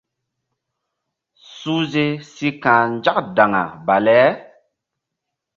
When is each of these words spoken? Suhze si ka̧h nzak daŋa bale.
Suhze 1.55 2.05
si 2.31 2.49
ka̧h 2.63 2.83
nzak 2.95 3.17
daŋa 3.35 3.63
bale. 3.85 4.21